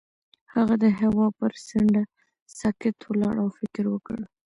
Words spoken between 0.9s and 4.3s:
هوا پر څنډه ساکت ولاړ او فکر وکړ.